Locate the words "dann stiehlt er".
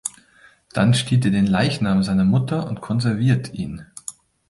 0.73-1.31